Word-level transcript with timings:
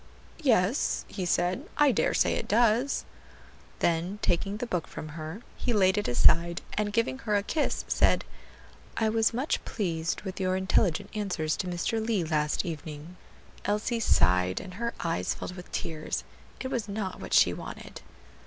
"Yes," 0.41 1.05
he 1.07 1.27
said, 1.27 1.69
"I 1.77 1.91
dare 1.91 2.15
say 2.15 2.33
it 2.33 2.47
does." 2.47 3.05
Then 3.81 4.17
taking 4.23 4.57
the 4.57 4.65
book 4.65 4.87
from 4.87 5.09
her, 5.09 5.43
he 5.55 5.73
laid 5.73 5.95
it 5.95 6.07
aside, 6.07 6.63
and 6.73 6.91
giving 6.91 7.19
her 7.19 7.35
a 7.35 7.43
kiss, 7.43 7.85
said, 7.87 8.25
"I 8.97 9.09
was 9.09 9.31
much 9.31 9.63
pleased 9.63 10.21
with 10.21 10.39
your 10.39 10.55
intelligent 10.55 11.11
answers 11.13 11.55
to 11.57 11.67
Mr. 11.67 12.03
Lee, 12.03 12.23
last 12.23 12.65
evening." 12.65 13.15
Elsie 13.63 13.99
sighed, 13.99 14.59
and 14.59 14.73
her 14.73 14.95
eyes 15.01 15.35
filled 15.35 15.55
with 15.55 15.71
tears. 15.71 16.23
It 16.59 16.69
was 16.71 16.87
not 16.89 17.19
what 17.19 17.35
she 17.35 17.53
wanted. 17.53 18.01